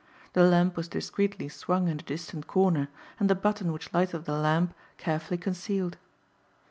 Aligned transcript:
The 0.33 0.41
lamp 0.43 0.77
was 0.77 0.87
discreetly 0.87 1.47
swung 1.47 1.87
in 1.87 1.99
a 1.99 2.01
distant 2.01 2.47
corner 2.47 2.89
and 3.19 3.29
the 3.29 3.35
button 3.35 3.71
which 3.71 3.93
lighted 3.93 4.25
the 4.25 4.33
lamp 4.33 4.73
carefully 4.97 5.37
concealed. 5.37 5.97